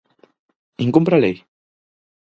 Incumpre 0.85 1.15
a 1.19 1.23
lei? 1.23 1.37